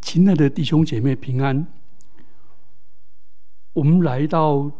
[0.00, 1.66] 亲爱的弟兄姐妹平安。
[3.74, 4.72] 我们来到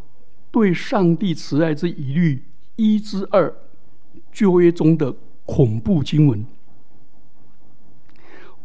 [0.51, 2.45] 对上帝慈爱之疑虑
[2.77, 3.55] 一之二
[4.33, 5.15] 旧约中的
[5.45, 6.45] 恐怖经文。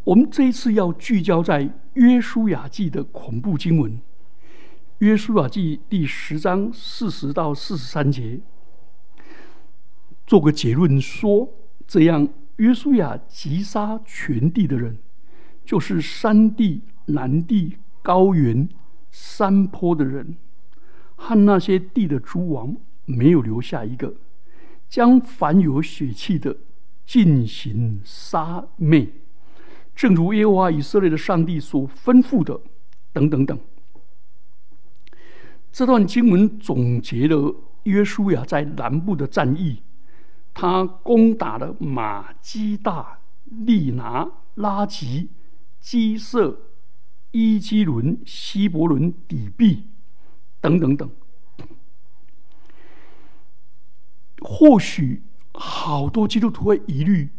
[0.04, 4.00] 我们这一次要聚焦在约书亚记的恐怖经文。
[5.00, 8.40] 约书亚记第十章四十到四十三节，
[10.26, 11.50] 做个结论说：
[11.86, 12.28] 这样
[12.58, 14.98] 约书亚击杀全地的人。
[15.66, 18.70] 就是山地、南地、高原、
[19.10, 20.36] 山坡的人，
[21.16, 22.76] 和那些地的诸王，
[23.06, 24.14] 没有留下一个，
[24.88, 26.56] 将凡有血气的
[27.06, 29.10] 进行杀灭，
[29.96, 32.60] 正如耶和华以色列的上帝所吩咐的，
[33.12, 33.58] 等等等。
[35.72, 39.82] 这段经文总结了约书亚在南部的战役，
[40.54, 45.30] 他攻打了马基大、利拿、拉吉。
[45.86, 46.60] 基色、
[47.30, 49.84] 伊基伦、希伯伦、底壁
[50.60, 51.08] 等等等，
[54.42, 55.22] 或许
[55.54, 57.30] 好多基督徒会疑虑：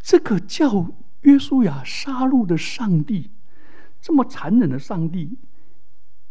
[0.00, 3.30] 这个叫约书亚杀戮的上帝，
[4.00, 5.38] 这么残忍的上帝，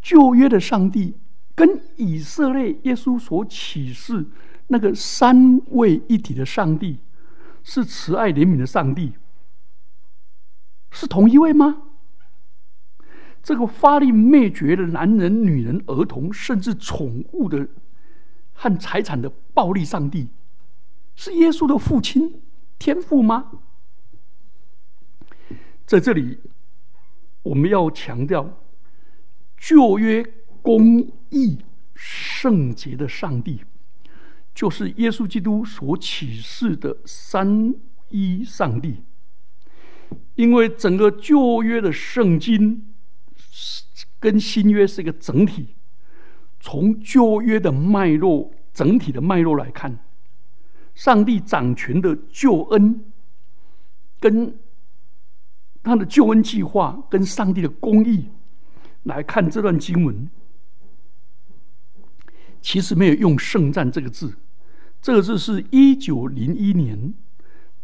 [0.02, 1.16] 旧约的上帝，
[1.56, 4.26] 跟以色列耶稣所启示
[4.68, 6.98] 那个三位一体的上帝，
[7.64, 9.14] 是慈爱怜悯的上帝。
[10.92, 11.84] 是同一位吗？
[13.44, 17.70] 这个发力灭绝的男人、女人、儿童，甚至宠物的
[18.52, 20.28] 和财产的暴力上帝，
[21.16, 22.42] 是耶稣的父亲、
[22.78, 23.52] 天父吗？
[25.86, 26.40] 在这里，
[27.44, 28.62] 我们要强调
[29.56, 30.26] 旧约
[30.62, 31.00] 公
[31.30, 31.60] 义
[31.94, 33.64] 圣洁的上帝，
[34.54, 37.74] 就是耶稣基督所启示的三
[38.10, 39.04] 一上帝。
[40.36, 42.94] 因为整个旧约的圣经
[44.20, 45.76] 跟新约是一个整体，
[46.60, 49.98] 从旧约的脉络整体的脉络来看，
[50.94, 53.04] 上帝掌权的救恩，
[54.20, 54.56] 跟
[55.82, 58.30] 他的救恩计划，跟上帝的公义
[59.04, 60.30] 来看这段经文，
[62.62, 64.36] 其实没有用“圣战”这个字，
[65.02, 67.14] 这个字是一九零一年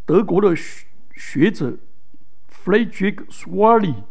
[0.05, 0.55] 德国的
[1.15, 1.77] 学者。
[2.63, 4.03] Friedrich Schwally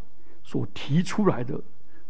[0.43, 1.63] 所提出来的，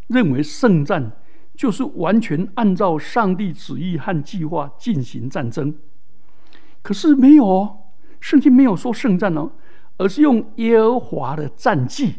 [0.08, 1.12] 认为圣战
[1.54, 5.75] 就是完全按照上帝旨意和计划进行战争。
[6.82, 7.78] 可是没有哦，
[8.19, 9.53] 圣经没有说圣战哦，
[9.98, 12.16] 而是用耶和华的战绩，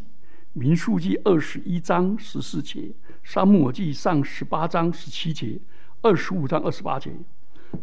[0.54, 5.60] 民数记二十一章十四节，沙漠记上十八章十七节，
[6.02, 7.12] 二十五章二十八节，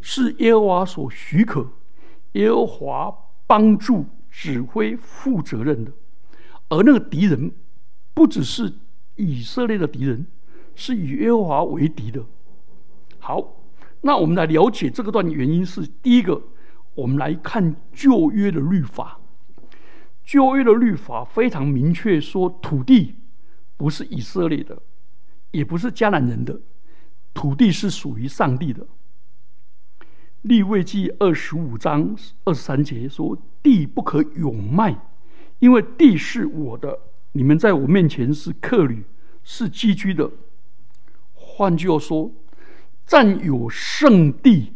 [0.01, 1.69] 是耶和华所许可，
[2.33, 3.15] 耶和华
[3.47, 5.93] 帮助、指挥、负责任的。
[6.71, 7.53] 而那个敌人，
[8.15, 8.73] 不只是
[9.17, 10.27] 以色列的敌人，
[10.75, 12.25] 是以耶和华为敌的。
[13.19, 13.63] 好，
[14.01, 16.41] 那我们来了解这个段原因是：第一个，
[16.95, 19.19] 我们来看旧约的律法。
[20.25, 23.17] 旧约的律法非常明确，说土地
[23.77, 24.81] 不是以色列的，
[25.51, 26.61] 也不是迦南人的，
[27.35, 28.87] 土地是属于上帝的。
[30.43, 34.97] 立位记二十五章二十三节说：地不可永卖。
[35.61, 36.99] 因为地是我的，
[37.33, 39.05] 你们在我面前是客旅，
[39.45, 40.31] 是寄居的。
[41.33, 42.33] 换句话说，
[43.07, 44.73] 占有圣地，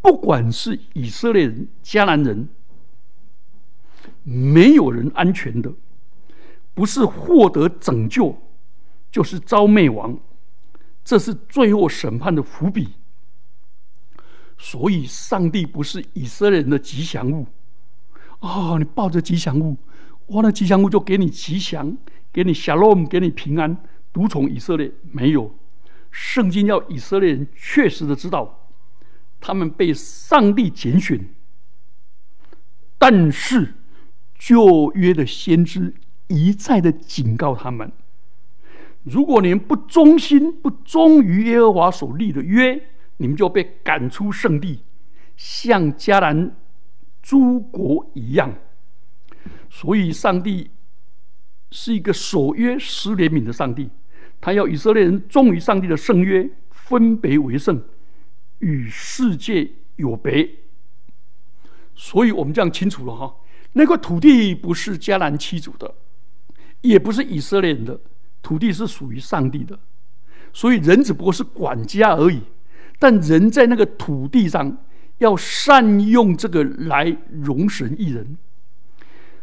[0.00, 2.48] 不管是以色列人、迦南人，
[4.22, 5.72] 没有人安全的。
[6.74, 8.36] 不是获得拯救，
[9.10, 10.18] 就是遭灭亡。
[11.04, 12.94] 这是最后审判的伏笔。
[14.56, 17.46] 所以，上帝不是以色列人的吉祥物。
[18.42, 19.76] 哦，你抱着吉祥物，
[20.26, 21.96] 哇，那吉祥物就给你吉祥，
[22.32, 23.76] 给你 shalom，给你平安，
[24.12, 25.54] 独宠以色列没有。
[26.10, 28.68] 圣经要以色列人确实的知道，
[29.40, 31.24] 他们被上帝拣选，
[32.98, 33.74] 但是
[34.36, 35.94] 旧约的先知
[36.26, 37.92] 一再的警告他们：
[39.04, 42.88] 如果你们不忠心、不忠于耶和华所立的约，
[43.18, 44.80] 你们就被赶出圣地，
[45.36, 46.56] 像迦南。
[47.22, 48.52] 诸国一样，
[49.70, 50.70] 所以上帝
[51.70, 53.88] 是一个守约施怜悯的上帝。
[54.40, 57.80] 他要以色列人忠于上帝的圣约，分别为圣，
[58.58, 60.50] 与世界有别。
[61.94, 63.36] 所以我们这样清楚了哈，
[63.74, 65.94] 那块土地不是迦南七族的，
[66.80, 68.00] 也不是以色列人的
[68.42, 69.78] 土地，是属于上帝的。
[70.52, 72.42] 所以人只不过是管家而已，
[72.98, 74.76] 但人在那个土地上。
[75.22, 78.36] 要善用这个来容神一人，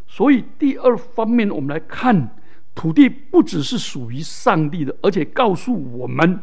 [0.06, 2.36] 所以第二方面，我们来看
[2.74, 6.40] 土地不只是属于上帝的，而且告诉我们，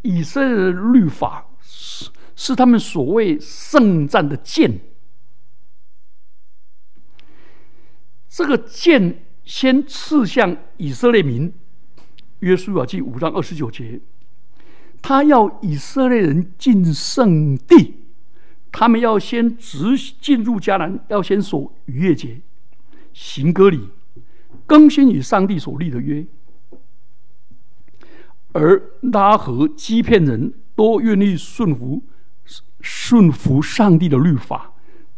[0.00, 4.80] 以色列的律法是是他们所谓圣战的剑。
[8.28, 11.52] 这个剑先刺向以色列民，
[12.38, 14.00] 约书亚记五章二十九节，
[15.02, 18.01] 他要以色列人进圣地，
[18.72, 22.40] 他们要先直进入迦南，要先守逾越节。
[23.12, 23.90] 行割礼，
[24.66, 26.24] 更新与上帝所立的约，
[28.52, 32.02] 而拉和欺骗人都愿意顺服
[32.80, 34.72] 顺服上帝的律法，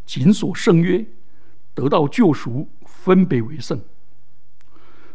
[0.05, 1.06] 谨守圣约，
[1.73, 3.81] 得到救赎，分别为圣。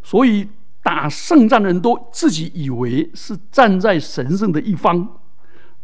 [0.01, 0.47] 所以
[0.81, 5.19] 打胜仗的人都自己以为是站在神圣的一方，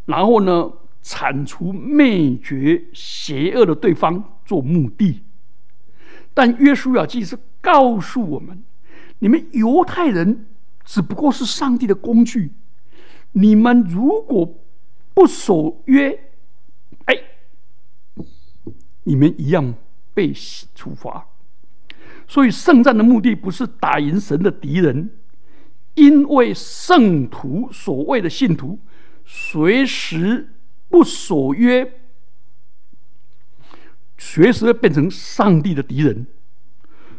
[0.06, 0.72] 然后呢，
[1.08, 5.22] 铲除灭绝邪恶的对方做目的。
[6.34, 8.64] 但约书亚记是告诉我们：
[9.20, 10.48] 你们犹太人
[10.84, 12.52] 只不过是上帝的工具，
[13.34, 14.58] 你们如果
[15.14, 16.20] 不守约，
[17.06, 17.16] 哎，
[19.04, 19.76] 你们一样
[20.16, 20.34] 被
[20.74, 21.28] 处罚。
[22.28, 25.12] 所以圣战的目的不是打赢神的敌人，
[25.94, 28.80] 因为圣徒所谓的信徒
[29.24, 30.50] 随时
[30.90, 32.02] 不守约。
[34.18, 36.26] 随时会变成上帝的敌人，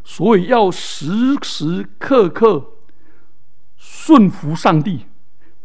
[0.03, 2.73] 所以要时时刻刻
[3.77, 5.05] 顺服上帝，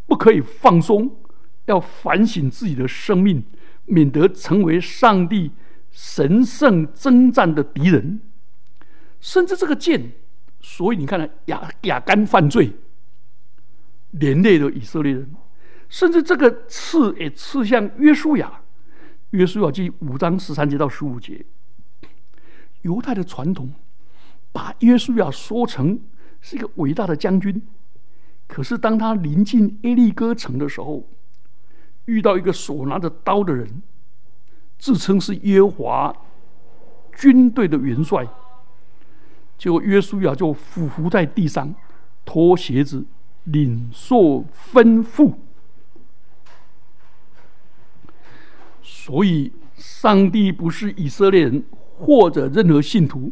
[0.05, 1.15] 不可以放松，
[1.65, 3.43] 要反省自己的生命，
[3.85, 5.51] 免得成为上帝
[5.89, 8.19] 神圣征战的敌人。
[9.21, 10.11] 甚至这个剑，
[10.59, 12.73] 所以你看呢，亚亚干犯罪，
[14.11, 15.33] 连累了以色列人，
[15.91, 18.61] 甚至这个刺也刺向约书亚。
[19.31, 21.45] 约书亚记五章十三节到十五节，
[22.83, 23.73] 犹太的传统
[24.53, 25.99] 把约书亚说成
[26.39, 27.61] 是一个伟大的将军，
[28.47, 31.05] 可是当他临近耶利哥城的时候，
[32.05, 33.81] 遇到一个手拿着刀的人，
[34.79, 36.15] 自称是耶和华
[37.17, 38.25] 军队的元帅，
[39.57, 41.75] 结果约书亚就俯伏在地上，
[42.23, 43.05] 脱鞋子，
[43.43, 45.33] 领受吩咐。
[48.81, 51.63] 所以，上帝不是以色列人
[51.97, 53.31] 或者任何信徒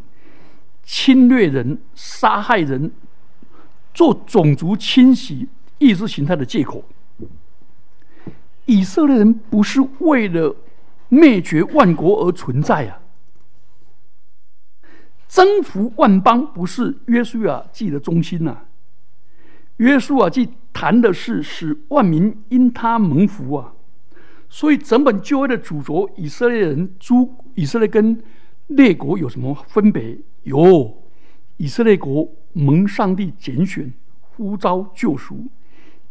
[0.83, 2.91] 侵略人、杀害人、
[3.93, 5.47] 做种族清洗、
[5.77, 6.83] 意识形态的借口。
[8.65, 10.55] 以色列人不是为了
[11.07, 13.01] 灭绝万国而存在啊！
[15.27, 18.65] 征服万邦不是约书亚记的中心呐。
[19.77, 23.73] 约书亚记谈的是使万民因他蒙福啊。
[24.49, 28.19] 所以，整本旧约的主轴，以色列人诸以色列跟
[28.67, 30.17] 列国有什么分别？
[30.43, 31.03] 有
[31.57, 35.45] 以色列国蒙上帝拣选、呼召、救赎，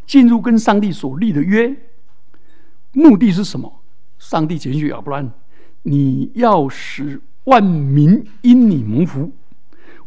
[0.07, 1.77] 进入跟上帝所立的约，
[2.93, 3.81] 目的是什么？
[4.19, 5.33] 上帝拣选亚伯兰，
[5.83, 9.33] 你要使万民因你蒙福，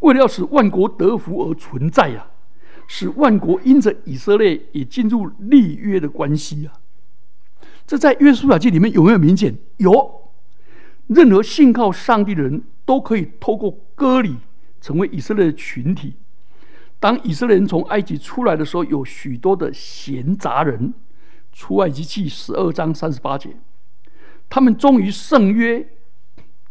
[0.00, 2.26] 为了要使万国得福而存在呀，
[2.86, 6.72] 使万国因着以色列也进入立约的关系啊。
[7.86, 9.56] 这在约书亚记里面有没有明显？
[9.76, 10.30] 有，
[11.08, 14.36] 任何信靠上帝的人都可以透过割礼
[14.80, 16.14] 成为以色列的群体。
[16.98, 20.94] 当以色列人从埃及出来的时候，有许多的闲杂人。
[21.54, 23.54] 出埃及记十二章三十八节，
[24.48, 25.86] 他们忠于圣约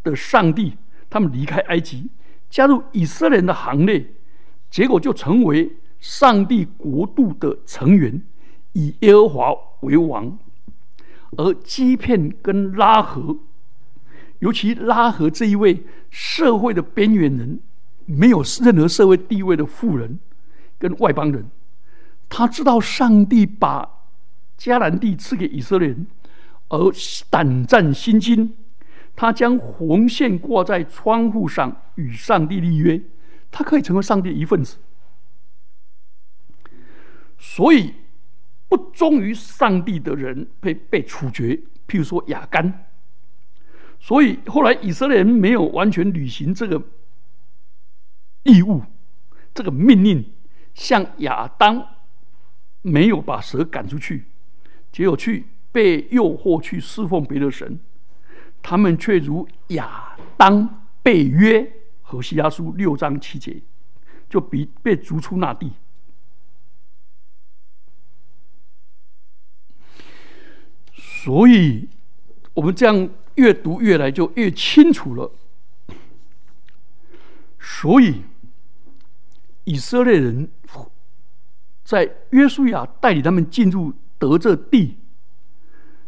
[0.01, 0.75] 的上帝，
[1.07, 2.09] 他们离开埃及，
[2.49, 4.03] 加入以色列人的行列，
[4.71, 8.23] 结果就成为上帝国度的成员，
[8.73, 10.35] 以耶和华为王。
[11.37, 13.37] 而欺骗跟拉合，
[14.39, 17.59] 尤其拉合这一位社会的边缘人，
[18.05, 20.19] 没有任何社会地位的富人
[20.77, 21.49] 跟外邦人，
[22.27, 23.87] 他知道上帝把
[24.57, 26.05] 迦南地赐给以色列人，
[26.67, 26.91] 而
[27.29, 28.53] 胆战心惊，
[29.15, 33.01] 他将红线挂在窗户上与上帝立约，
[33.49, 34.77] 他可以成为上帝一份子，
[37.39, 37.93] 所以。
[38.71, 42.87] 不忠于上帝的人被被处决，譬如说亚干。
[43.99, 46.81] 所以后来以色列人没有完全履行这个
[48.43, 48.81] 义务，
[49.53, 50.23] 这个命令，
[50.73, 51.85] 像亚当
[52.81, 54.23] 没有把蛇赶出去，
[54.89, 57.77] 结果去被诱惑去侍奉别的神，
[58.61, 61.69] 他们却如亚当被约
[62.01, 63.61] 和西阿书六章七节，
[64.29, 65.73] 就比被逐出那地。
[71.23, 71.87] 所以，
[72.55, 75.31] 我们这样越读越来就越清楚了。
[77.59, 78.23] 所以
[79.65, 80.49] 以色列人
[81.83, 84.97] 在约书亚带领他们进入得这地，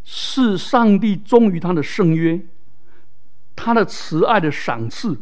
[0.03, 2.41] 是上帝忠于他的圣约，
[3.55, 5.21] 他的慈爱的赏赐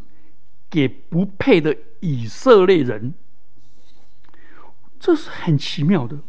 [0.70, 3.14] 给不配的以色列人，
[4.98, 6.20] 这是很奇妙的。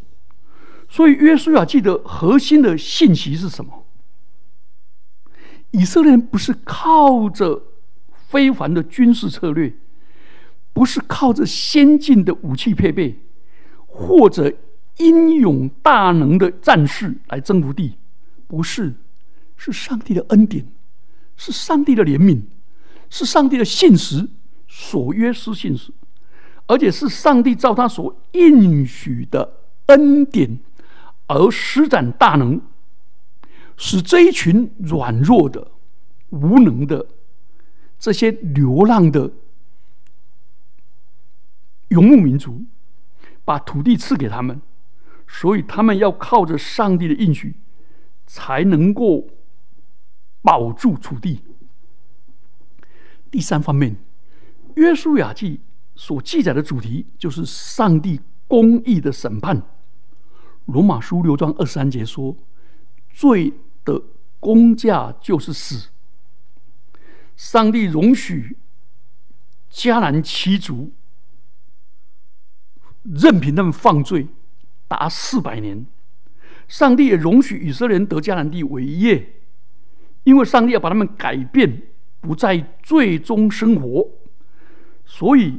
[0.92, 3.86] 所以约书亚记得核心的信息是什么？
[5.70, 7.62] 以色列人不是靠着
[8.28, 9.72] 非凡的军事策略，
[10.74, 13.18] 不是靠着先进的武器配备，
[13.86, 14.52] 或者
[14.98, 17.96] 英勇大能的战士来征服地，
[18.46, 18.92] 不是，
[19.56, 20.62] 是上帝的恩典，
[21.38, 22.42] 是上帝的怜悯，
[23.08, 24.28] 是上帝的信实
[24.68, 25.90] 所约是信实，
[26.66, 29.54] 而且是上帝照他所应许的
[29.86, 30.58] 恩典。
[31.26, 32.60] 而施展大能，
[33.76, 35.70] 使这一群软弱的、
[36.30, 37.06] 无能的、
[37.98, 39.32] 这些流浪的
[41.88, 42.64] 游牧民族，
[43.44, 44.60] 把土地赐给他们，
[45.26, 47.54] 所以他们要靠着上帝的应许，
[48.26, 49.28] 才能够
[50.42, 51.42] 保住土地。
[53.30, 53.94] 第三方面，
[54.74, 55.56] 《约书亚记》
[55.94, 59.62] 所记载的主题就是上帝公义的审判。
[60.66, 62.36] 罗马书六章二十三节说
[63.12, 63.52] ：“罪
[63.84, 64.00] 的
[64.38, 65.88] 公价就是死。”
[67.36, 68.56] 上帝容许
[69.70, 70.92] 迦南七族
[73.02, 74.28] 任凭他们犯罪
[74.86, 75.84] 达四百年，
[76.68, 79.34] 上帝也容许以色列人得迦南地为业，
[80.24, 81.82] 因为上帝要把他们改变，
[82.20, 84.08] 不在罪中生活，
[85.04, 85.58] 所以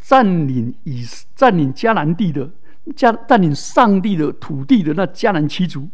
[0.00, 2.50] 占领以占领迦南地的。
[2.96, 5.88] 加占领上帝的土地的那迦南七族，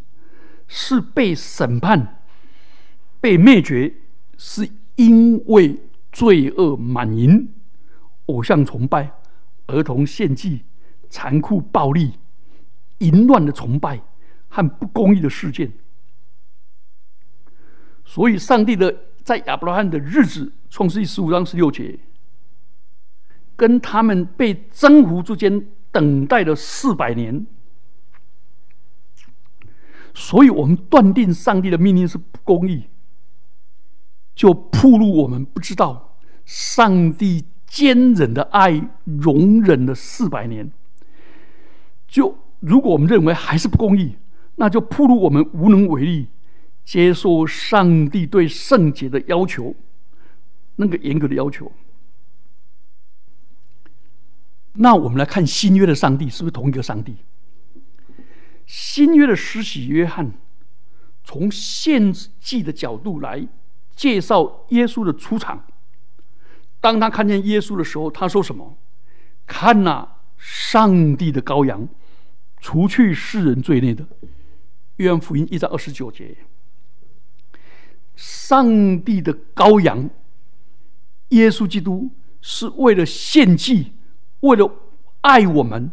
[0.66, 2.22] 是被审判、
[3.20, 3.92] 被灭绝，
[4.38, 5.78] 是因为
[6.12, 7.52] 罪恶满盈、
[8.26, 9.12] 偶像崇拜、
[9.66, 10.62] 儿童献祭、
[11.10, 12.12] 残酷暴力、
[12.98, 14.00] 淫乱的崇拜
[14.48, 15.70] 和不公义的事件。
[18.04, 21.98] 所以，上帝的在亚伯拉罕的日子，创世纪十五章十六节，
[23.56, 25.66] 跟他们被征服之间。
[25.96, 27.46] 等待了四百年，
[30.12, 32.90] 所以我们断定上帝的命令是不公义，
[34.34, 40.70] 就暴露我们不知道上帝坚忍的爱容忍了四百年。
[42.06, 44.16] 就如果我们认为还是不公义，
[44.56, 46.28] 那就暴露我们无能为力
[46.84, 49.74] 接受上帝对圣洁的要求，
[50.74, 51.72] 那个严格的要求。
[54.78, 57.16] 那我们来看新约的上帝是不是同一个上帝？
[58.66, 60.32] 新约的施洗约翰
[61.22, 63.46] 从献祭的角度来
[63.94, 65.64] 介绍耶稣的出场。
[66.80, 68.76] 当他看见耶稣的时候，他说什么？
[69.46, 71.88] 看呐，上帝的羔羊，
[72.60, 74.06] 除去世人罪孽的。
[74.96, 76.36] 约翰福音一章二十九节，
[78.14, 80.10] 上帝的羔羊，
[81.30, 83.92] 耶稣基督是为了献祭。
[84.46, 84.70] 为了
[85.20, 85.90] 爱我们，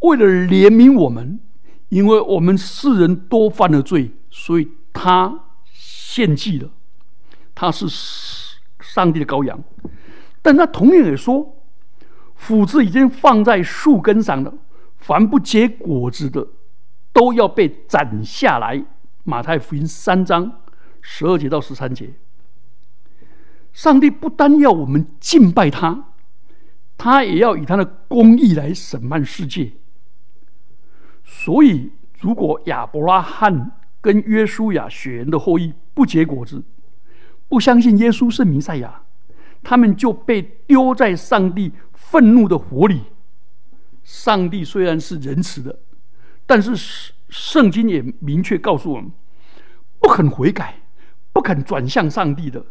[0.00, 1.40] 为了怜悯我们，
[1.88, 6.70] 因为我们世人多犯了罪，所以他献祭了。
[7.54, 7.86] 他是
[8.80, 9.58] 上帝的羔羊，
[10.42, 11.56] 但他同样也说，
[12.34, 14.52] 斧子已经放在树根上了，
[14.98, 16.46] 凡不结果子的，
[17.12, 18.84] 都要被斩下来。
[19.24, 20.60] 马太福音三章
[21.00, 22.14] 十二节到十三节，
[23.72, 26.04] 上帝不单要我们敬拜他。
[26.98, 29.72] 他也要以他的公义来审判世界。
[31.24, 36.62] 所以，如果亚伯拉罕跟约书亚血缘的后裔不结果子，
[37.48, 39.02] 不相信耶稣是弥赛亚，
[39.62, 43.02] 他们就被丢在上帝愤怒的火里。
[44.02, 45.78] 上帝虽然是仁慈的，
[46.46, 49.10] 但是圣经也明确告诉我们，
[49.98, 50.80] 不肯悔改、
[51.32, 52.64] 不肯转向上帝的，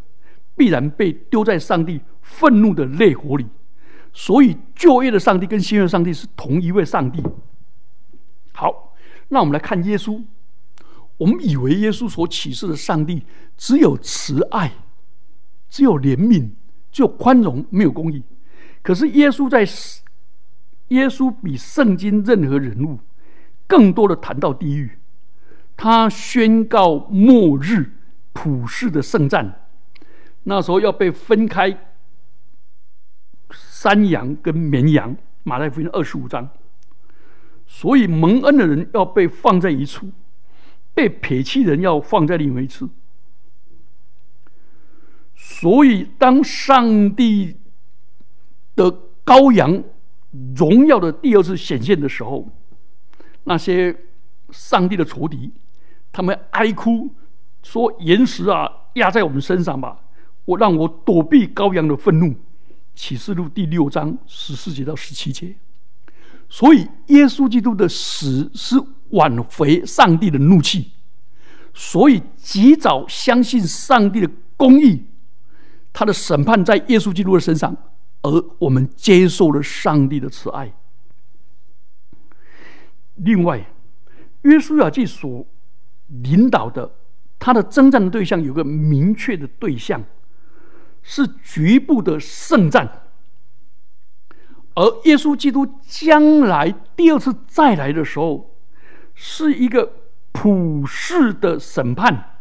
[0.55, 3.46] 必然被丢在上帝愤怒的烈火里。
[4.17, 7.22] 所以，旧约的上帝跟新约上帝是同一位上帝。
[8.53, 8.95] 好，
[9.27, 10.24] 那我们来看耶稣。
[11.17, 13.24] 我们以为耶稣所启示的上帝
[13.57, 14.72] 只有慈爱，
[15.69, 16.51] 只有怜悯，
[16.93, 18.24] 只有宽容，没有公义。
[18.81, 19.60] 可是耶稣在，
[20.88, 23.00] 耶稣比圣经任何人物
[23.67, 24.98] 更多的谈到地狱。
[25.75, 27.91] 他宣告末日
[28.31, 29.67] 普世的圣战，
[30.43, 31.77] 那时候要被分开。
[33.86, 36.50] 山羊跟绵羊，马太福音二十五章。
[37.68, 40.10] 所以蒙恩的人要被放在一处，
[40.96, 42.89] 被撇弃人要放在另外一处。
[45.36, 47.58] 所以当上帝
[48.75, 48.92] 的
[49.24, 49.84] 羔羊
[50.58, 52.50] 荣耀的第二次显现的时候，
[53.44, 53.96] 那些
[54.50, 55.54] 上帝的仇敌，
[56.12, 57.13] 他们哀哭
[57.62, 60.00] 说：“岩石啊，压在我们身上吧，
[60.46, 62.34] 我让我躲避羔羊的愤怒。”
[62.96, 65.56] 启示录第六章十四节到十七节。
[66.48, 68.75] 所以，耶稣基督的死是
[69.10, 70.92] 挽回上帝的怒气，
[71.74, 75.06] 所以及早相信上帝的公义，
[75.92, 77.75] 他的审判在耶稣基督的身上，
[78.22, 80.72] 而我们接受了上帝的慈爱。
[83.16, 83.66] 另外，
[84.44, 85.46] 约书亚记所
[86.08, 86.94] 领导的
[87.40, 90.04] 他的征战的对象有个明确的对象，
[91.07, 93.03] 是局部的圣战。
[94.74, 98.57] 而耶稣基督将来第二次再来的时候，
[99.13, 99.93] 是一个
[100.31, 102.39] 普世的审判。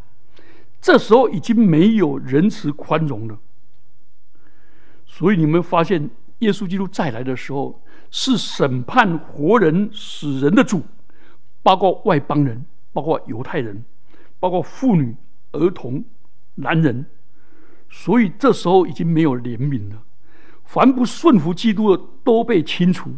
[0.80, 3.38] 这时候已经没有仁慈宽容了。
[5.06, 10.82] 所以你们发现，耶稣基督再来的时候，是审判活人死人的主，
[11.62, 13.84] 包括外邦人，包括犹太人，
[14.40, 15.14] 包括妇女、
[15.52, 16.02] 儿童、
[16.56, 17.06] 男人。
[17.96, 20.02] 所以这时候已经没有怜悯了。
[20.64, 23.16] 凡不顺服基督的，都被清除，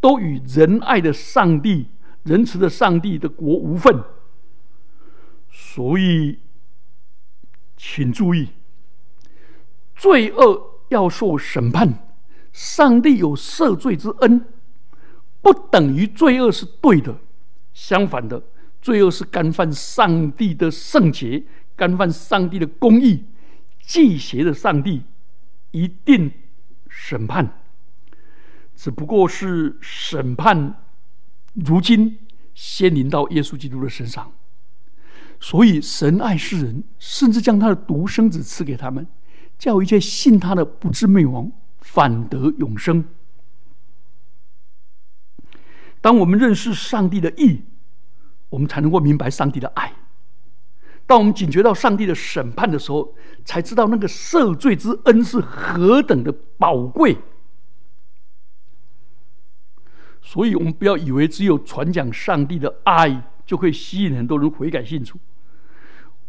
[0.00, 1.86] 都与仁爱的上帝、
[2.24, 4.02] 仁慈的上帝的国无份。
[5.48, 6.40] 所以，
[7.76, 8.48] 请注意，
[9.94, 11.94] 罪恶要受审判。
[12.52, 14.44] 上帝有赦罪之恩，
[15.40, 17.16] 不等于罪恶是对的。
[17.72, 18.42] 相反的，
[18.82, 21.44] 罪恶是干犯上帝的圣洁，
[21.76, 23.24] 干犯上帝的公义，
[23.86, 25.02] 祭邪的上帝
[25.70, 26.32] 一定。
[26.96, 27.60] 审判
[28.76, 30.80] 只不过是审判，
[31.54, 32.20] 如今
[32.54, 34.30] 先临到耶稣基督的身上，
[35.40, 39.04] 所以神爱世人，甚至将他的独生子赐给他们，
[39.58, 41.50] 叫一切信他的不至灭亡，
[41.80, 43.04] 反得永生。
[46.00, 47.62] 当我们认识上帝的义，
[48.50, 49.90] 我们才能够明白上帝的爱；
[51.06, 53.14] 当我们警觉到上帝的审判的时候，
[53.44, 57.16] 才知道那个赦罪之恩是何等的宝贵。
[60.22, 65.18] 所以，我们不要以为只有传讲上帝的爱就可以吸引很多人悔改信主。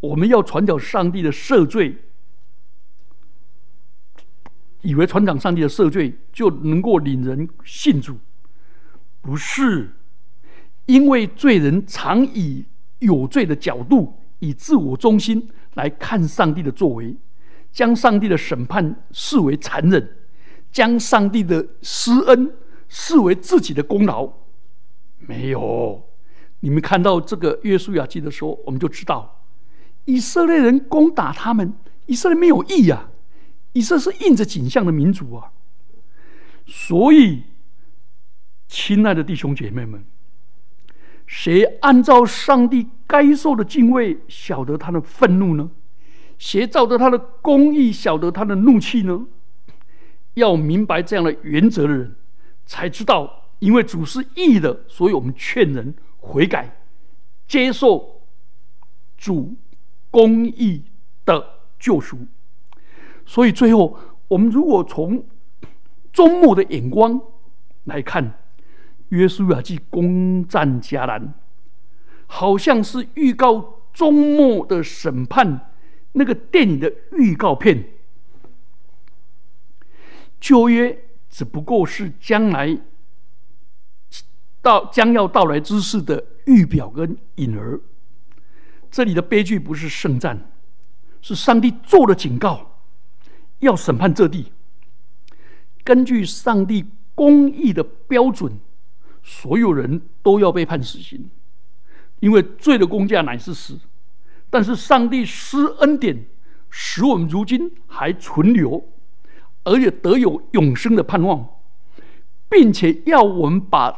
[0.00, 1.96] 我们要传讲上帝的赦罪，
[4.82, 8.18] 以为传讲上帝的赦罪就能够领人信主，
[9.22, 9.90] 不是？
[10.84, 12.66] 因为罪人常以
[12.98, 17.16] 有罪的角度，以自我中心来看上帝的作为，
[17.72, 20.16] 将上帝的审判视为残忍，
[20.70, 22.52] 将上帝的施恩。
[22.88, 24.32] 视为自己的功劳，
[25.18, 26.08] 没有。
[26.60, 29.42] 你们看到这个约书亚记的时候，我们就知道，
[30.04, 31.74] 以色列人攻打他们，
[32.06, 33.10] 以色列没有义啊。
[33.72, 35.50] 以色列是印着景象的民族啊。
[36.64, 37.42] 所以，
[38.68, 40.04] 亲爱的弟兄姐妹们，
[41.26, 45.70] 谁按照上帝该受的敬畏，晓得他的愤怒呢？
[46.38, 49.26] 谁照着他的公义，晓得他的怒气呢？
[50.34, 52.14] 要明白这样的原则的人。
[52.68, 56.76] 才知道，因为主是义的，所以我们劝人悔改，
[57.46, 58.22] 接受
[59.16, 59.54] 主
[60.10, 60.82] 公义
[61.24, 62.18] 的救赎。
[63.24, 65.24] 所以最后，我们如果从
[66.12, 67.20] 中末的眼光
[67.84, 68.36] 来看，
[69.08, 71.34] 约书亚记攻占迦南，
[72.26, 75.72] 好像是预告终末的审判
[76.12, 77.84] 那个电影的预告片。
[80.40, 81.02] 旧约。
[81.28, 82.78] 只不过是将来
[84.62, 87.78] 到将要到来之事的预表跟引儿。
[88.90, 90.50] 这里的悲剧不是圣战，
[91.20, 92.80] 是上帝做了警告，
[93.58, 94.50] 要审判这地。
[95.84, 98.58] 根据上帝公义的标准，
[99.28, 101.28] 所有人都要被判死刑，
[102.20, 103.76] 因为罪的公价乃是死。
[104.48, 106.24] 但是上帝施恩典，
[106.70, 108.88] 使我们如今还存留。
[109.64, 111.44] 而且得有永生的盼望，
[112.48, 113.92] 并且要我们把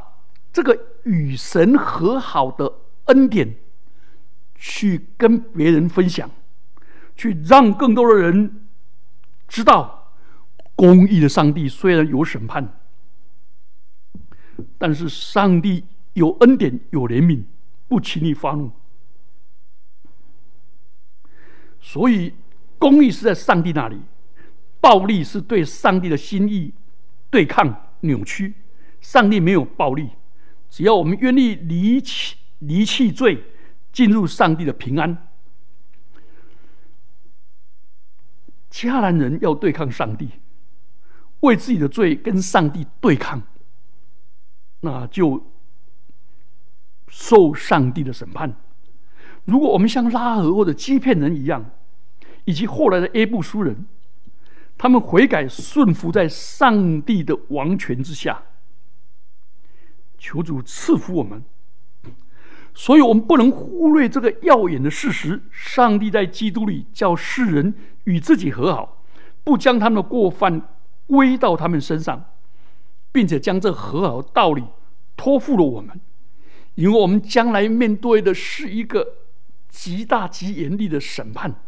[0.51, 2.73] 这个与神和好的
[3.05, 3.55] 恩典，
[4.55, 6.31] 去跟别人分享，
[7.15, 8.63] 去让更多的人
[9.47, 10.11] 知道，
[10.75, 12.81] 公义的上帝虽然有审判，
[14.77, 17.43] 但是上帝有恩典有怜悯，
[17.87, 18.71] 不轻易发怒。
[21.81, 22.35] 所以，
[22.79, 24.01] 公义是在上帝那里。
[24.81, 26.73] 暴力是对上帝的心意
[27.31, 28.55] 对抗扭曲，
[29.01, 30.11] 上帝没有暴力，
[30.71, 33.43] 只要我们愿意离弃离弃罪，
[33.93, 35.29] 进入上帝的平安。
[38.71, 40.29] 迦南人要对抗上帝，
[41.41, 43.43] 为自己的罪跟上帝对抗，
[44.81, 45.45] 那就
[47.09, 48.55] 受上帝的审判。
[49.45, 51.65] 如果我们像拉合或者欺骗人一样，
[52.45, 53.87] 以及后来的 A 部书人，
[54.77, 58.43] 他们悔改顺服在上帝的王权之下，
[60.19, 61.43] 求主赐福我们。
[62.75, 69.03] 所以我们不能忽略这个耀眼的事实：上帝在基督里叫世人与自己和好，
[69.43, 70.63] 不将他们的过犯
[71.07, 72.25] 归到他们身上，
[73.13, 74.65] 并且将这和好的道理
[75.17, 76.01] 托付了我们，
[76.75, 79.17] 因为我们将来面对的是一个
[79.69, 81.63] 极大极严厉的审判，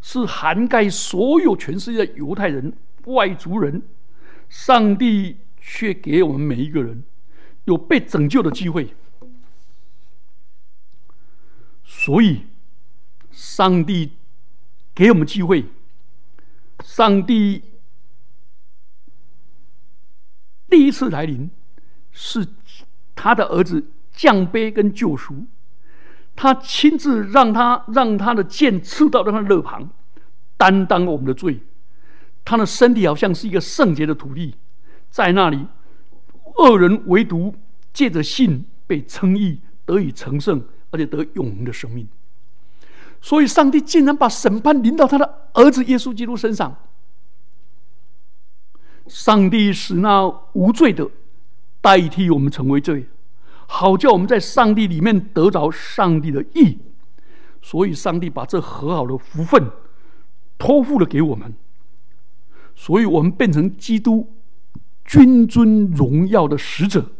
[0.00, 2.72] 是涵盖所有全世界的犹太人、
[3.04, 3.82] 外族人。
[4.48, 7.04] 上帝却给我们每一个人
[7.64, 8.94] 有被拯救的机会。
[11.84, 12.42] 所以，
[13.30, 14.12] 上帝
[14.94, 15.64] 给我们机会。
[16.84, 17.62] 上帝
[20.72, 21.50] 第一次来临，
[22.12, 22.46] 是
[23.14, 25.44] 他的儿子降杯跟救赎。
[26.34, 29.90] 他亲自让他让他的剑刺到他的肋旁，
[30.56, 31.60] 担当我们的罪。
[32.42, 34.54] 他的身体好像是一个圣洁的土地，
[35.10, 35.66] 在那里，
[36.56, 37.54] 恶人唯独
[37.92, 40.64] 借着信被称义，得以成圣。
[40.94, 42.06] 而且得永恒的生命，
[43.18, 46.76] 所以上帝竟然把审判临到他的儿子耶稣基督身上。
[49.12, 51.06] 上帝使那无罪的
[51.82, 53.06] 代替我们成为罪，
[53.66, 56.78] 好叫我们在上帝里面得着上帝的义。
[57.60, 59.70] 所以，上帝把这和好的福分
[60.56, 61.54] 托付了给我们，
[62.74, 64.32] 所以我们变成基督
[65.04, 67.10] 君尊荣耀的使者，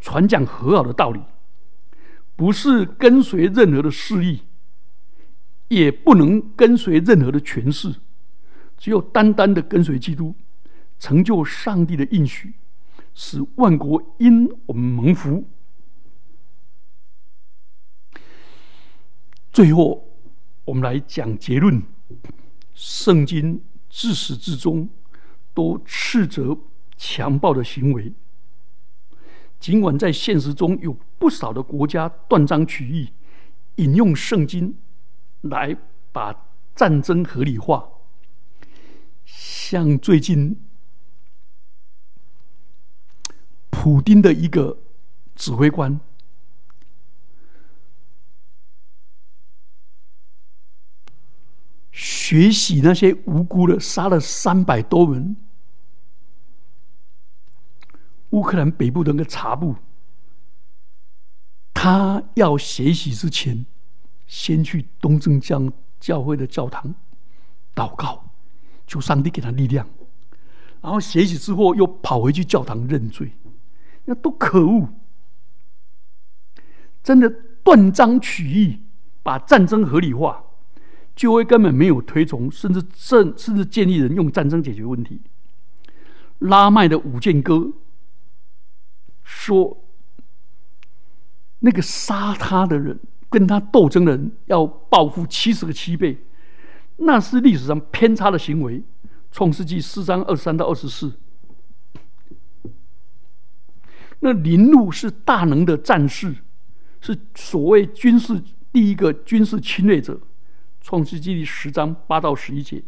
[0.00, 1.20] 传讲和好的道理。
[2.34, 4.40] 不是跟随任何的势力，
[5.68, 7.94] 也不能跟随任何的权势，
[8.76, 10.34] 只有单单的跟随基督，
[11.00, 12.52] 成就上帝的应许，
[13.14, 15.48] 使万国因我们蒙福。
[19.50, 20.06] 最后，
[20.64, 21.82] 我们来讲结论：
[22.74, 24.88] 圣经自始至终
[25.52, 26.56] 都斥责
[26.96, 28.12] 强暴的行为。
[29.58, 33.12] 尽管在现实中有不少的国家断章取义，
[33.76, 34.76] 引用圣经
[35.40, 35.76] 来
[36.12, 37.88] 把战争合理化，
[39.24, 40.56] 像最近
[43.82, 44.76] 普丁的一个
[45.34, 45.98] 指挥官，
[51.90, 55.34] 学习那些无辜的杀了三百多人。
[58.32, 59.74] 乌克兰北部的那个查布，
[61.72, 63.64] 他要学习之前，
[64.26, 66.94] 先去东正教教会的教堂
[67.74, 68.22] 祷告，
[68.86, 69.88] 求上帝给他力量，
[70.82, 73.32] 然后学习之后又跑回去教堂认罪，
[74.10, 74.88] 那多可恶！
[77.00, 77.30] 真的
[77.62, 78.80] 断章取义，
[79.22, 80.42] 把战争合理化，
[81.14, 85.20] 就会根本没有推崇，甚至甚甚至建议人用战争解决问题。
[86.40, 87.72] 拉麦的五剑歌。
[89.22, 89.84] 说，
[91.60, 96.18] 那个杀他的人，跟他斗争的人要报复七十个七倍，
[96.96, 98.82] 那是历史上偏差的行为。
[99.30, 101.12] 创世纪四章二十三到二十四。
[104.20, 106.34] 那林禄是大能的战士，
[107.00, 110.20] 是所谓军事第一个军事侵略者。
[110.82, 112.82] 创世纪第十章八到十一节，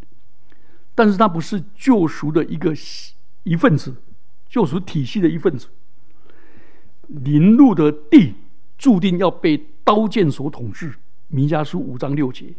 [0.94, 2.74] 但是他不是救赎的一个
[3.42, 3.94] 一份子，
[4.48, 5.68] 救赎体系的一份子。
[7.08, 8.34] 林路的地
[8.78, 10.94] 注定要被刀剑所统治。
[11.28, 12.52] 弥迦书五章六节，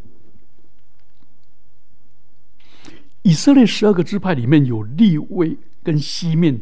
[3.21, 6.61] 以色列十二个支派里面有利位跟西面，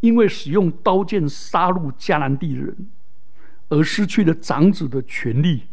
[0.00, 2.90] 因为使用刀剑杀戮迦南地的人，
[3.68, 5.64] 而失去了长子的权利。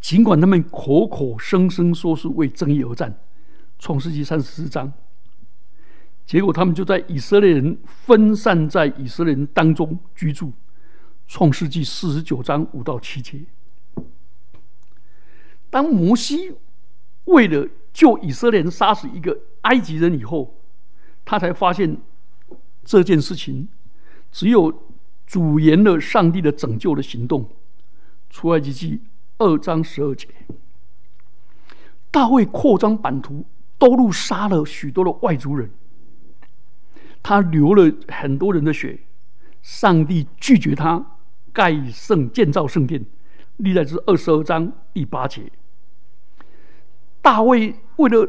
[0.00, 3.18] 尽管他们口口声声说是为正义而战，
[3.78, 4.92] 创世纪三十四章。
[6.24, 10.52] 结果，他们就在以色列人分散在以色列人当中居住。
[11.26, 13.40] 创世纪四十九章五到七节。
[15.68, 16.54] 当摩西
[17.26, 20.56] 为了救以色列人杀死一个埃及人以后，
[21.24, 21.96] 他才发现
[22.84, 23.68] 这件事情
[24.32, 24.82] 只有
[25.26, 27.48] 主言了上帝的拯救的行动。
[28.28, 29.00] 出埃及记
[29.38, 30.28] 二章十二节，
[32.12, 33.44] 大卫扩张版图，
[33.76, 35.70] 多路杀了许多的外族人。
[37.22, 39.00] 他流了很多人的血，
[39.62, 41.04] 上帝拒绝他
[41.52, 43.04] 盖圣建造圣殿，
[43.56, 45.50] 历代志二十二章第八节。
[47.20, 48.28] 大卫为了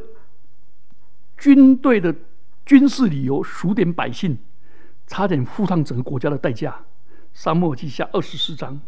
[1.38, 2.16] 军队的
[2.66, 4.38] 军事理由数点百姓，
[5.08, 6.86] 差点付上整个国家的代价。
[7.34, 8.82] 沙漠记下二十四章。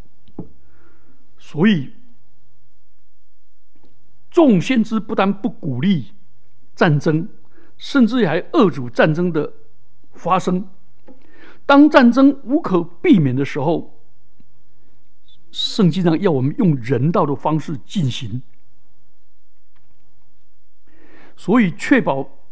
[1.38, 1.93] 所以，
[4.29, 6.13] 众先知不但不鼓励
[6.75, 7.27] 战争，
[7.77, 9.53] 甚至还遏阻战争的
[10.13, 10.67] 发生。
[11.65, 14.01] 当战争无可避免的时候，
[15.51, 18.41] 圣经上要我们用人道的方式进行。
[21.36, 22.42] 所以，确保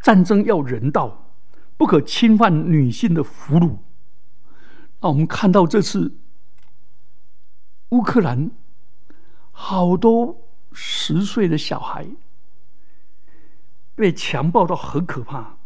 [0.00, 1.30] 战争要人道，
[1.76, 3.76] 不可侵犯女性的俘虏。
[5.00, 6.16] 那我们看到这次
[7.90, 8.50] 乌克兰
[9.50, 12.06] 好多十岁的小孩
[13.94, 15.58] 被强暴到很可怕，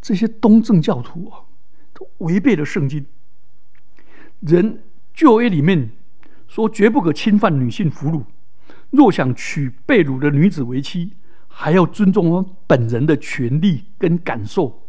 [0.00, 1.44] 这些东正教徒啊，
[1.92, 3.04] 都违背了圣经。
[4.40, 5.90] 人旧约里面
[6.48, 8.24] 说绝不可侵犯女性俘虏，
[8.90, 11.12] 若想娶被掳的女子为妻。
[11.56, 14.82] 还要尊重我们本人的权利跟感受，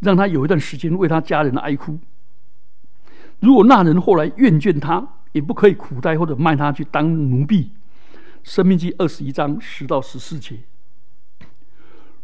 [0.00, 1.98] 让他有一段时间为他家人的哀哭。
[3.40, 7.70] 如果那人后来厌倦他，也不可以苦待或者卖他去当奴婢。
[8.42, 10.58] 生命记二十一章十到十四节，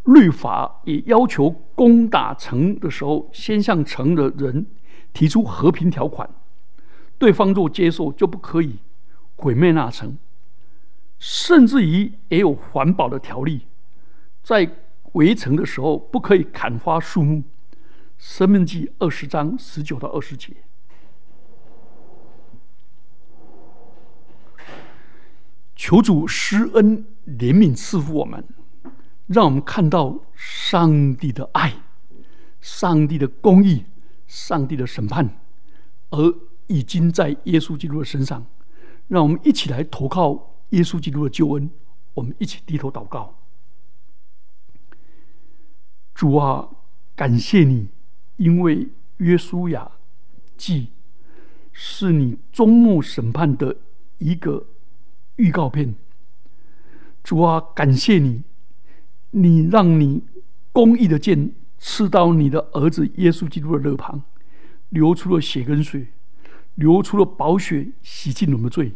[0.04, 4.66] 律法也要求攻打城的时候，先向城的人
[5.12, 6.28] 提出和平条款，
[7.18, 8.76] 对方若接受，就不可以
[9.36, 10.18] 毁灭那城。
[11.18, 13.66] 甚至于也有环保的条例，
[14.42, 14.70] 在
[15.12, 17.42] 围城的时候不可以砍伐树木。
[18.16, 20.52] 生命记二十章十九到二十节，
[25.76, 28.44] 求主施恩怜悯赐福我们，
[29.28, 31.74] 让我们看到上帝的爱、
[32.60, 33.84] 上帝的公义、
[34.26, 35.40] 上帝的审判，
[36.10, 36.34] 而
[36.66, 38.44] 已经在耶稣基督的身上。
[39.06, 40.57] 让我们一起来投靠。
[40.70, 41.70] 耶稣基督的救恩，
[42.14, 43.38] 我们一起低头祷告。
[46.14, 46.68] 主啊，
[47.14, 47.88] 感谢你，
[48.36, 49.92] 因为约书亚
[50.56, 50.88] 记
[51.72, 53.76] 是你终末审判的
[54.18, 54.66] 一个
[55.36, 55.94] 预告片。
[57.22, 58.42] 主啊，感谢你，
[59.30, 60.24] 你让你
[60.72, 64.22] 公义的剑刺到你的儿子耶稣基督的肋旁，
[64.88, 66.08] 流出了血跟水，
[66.74, 68.92] 流出了宝血，洗净我们的罪。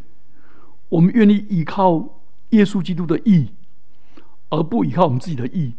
[0.93, 3.49] 我们愿意依靠耶稣基督的义，
[4.49, 5.73] 而不依靠我们自己的义。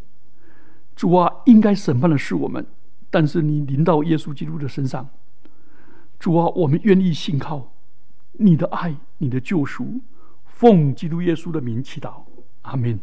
[0.96, 2.66] 主啊，应该审判的是我们，
[3.11, 5.09] 但是你临到耶稣基督的身上。
[6.18, 7.72] 主啊，我们愿意信靠
[8.33, 10.00] 你的爱，你的救赎，
[10.46, 12.24] 奉基督耶稣的名祈祷，
[12.62, 12.98] 阿门。